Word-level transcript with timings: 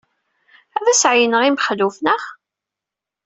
Ad 0.77 0.85
as-tɛeyyneḍ 0.91 1.41
i 1.49 1.49
Mexluf, 1.51 1.95
naɣ? 2.05 2.23